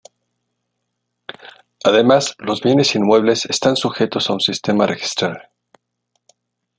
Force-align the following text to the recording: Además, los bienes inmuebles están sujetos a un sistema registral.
Además, 1.83 2.33
los 2.39 2.61
bienes 2.61 2.95
inmuebles 2.95 3.45
están 3.45 3.75
sujetos 3.75 4.27
a 4.27 4.33
un 4.33 4.39
sistema 4.41 4.87
registral. 4.87 5.51